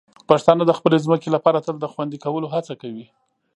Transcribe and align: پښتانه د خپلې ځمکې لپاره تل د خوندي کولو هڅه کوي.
پښتانه 0.29 0.63
د 0.65 0.71
خپلې 0.77 0.97
ځمکې 1.05 1.29
لپاره 1.35 1.63
تل 1.65 1.75
د 1.79 1.85
خوندي 1.93 2.17
کولو 2.25 2.47
هڅه 2.55 2.73
کوي. 2.81 3.05